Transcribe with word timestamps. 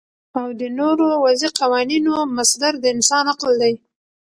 او 0.39 0.47
د 0.59 0.61
نورو 0.79 1.07
وضعی 1.25 1.49
قوانینو 1.59 2.13
مصدر 2.37 2.73
د 2.79 2.85
انسان 2.95 3.23
عقل 3.33 3.51
دی 3.61 3.73